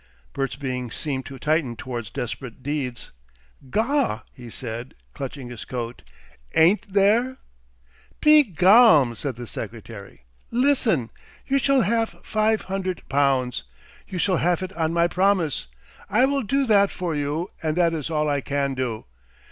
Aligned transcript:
Bert's 0.33 0.55
being 0.55 0.89
seemed 0.89 1.27
to 1.27 1.37
tighten 1.37 1.75
towards 1.75 2.09
desperate 2.09 2.63
deeds. 2.63 3.11
"Gaw!" 3.69 4.21
he 4.33 4.49
said, 4.49 4.95
clutching 5.13 5.49
his 5.49 5.63
coat, 5.63 6.01
"AIN'T 6.55 6.91
there?" 6.91 7.37
"Pe 8.19 8.41
galm," 8.45 9.15
said 9.15 9.35
the 9.35 9.45
secretary. 9.45 10.23
"Listen! 10.49 11.11
You 11.45 11.59
shall 11.59 11.81
haf 11.81 12.15
five 12.25 12.63
hundert 12.63 13.07
poundts. 13.09 13.61
You 14.07 14.17
shall 14.17 14.37
haf 14.37 14.63
it 14.63 14.73
on 14.73 14.91
my 14.91 15.07
promise. 15.07 15.67
I 16.09 16.25
will 16.25 16.41
do 16.41 16.65
that 16.65 16.89
for 16.89 17.13
you, 17.13 17.51
and 17.61 17.75
that 17.75 17.93
is 17.93 18.09
all 18.09 18.27
I 18.27 18.41
can 18.41 18.73
do. 18.73 19.05